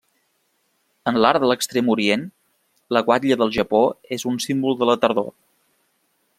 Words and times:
En 1.11 1.19
l'art 1.23 1.43
de 1.43 1.49
l'extrem 1.51 1.91
orient 1.95 2.23
la 2.97 3.05
guatlla 3.11 3.39
del 3.43 3.55
Japó 3.61 3.85
és 4.19 4.29
un 4.33 4.43
símbol 4.47 4.81
de 4.81 4.89
la 4.93 5.01
tardor. 5.05 5.33